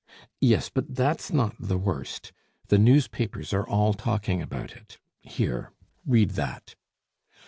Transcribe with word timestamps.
"Yes, 0.39 0.67
but 0.67 0.95
that's 0.95 1.31
not 1.31 1.53
the 1.59 1.77
worst; 1.77 2.31
the 2.69 2.79
newspapers 2.79 3.53
are 3.53 3.67
all 3.69 3.93
talking 3.93 4.41
about 4.41 4.75
it. 4.75 4.97
Here, 5.19 5.73
read 6.07 6.31
that." 6.31 6.73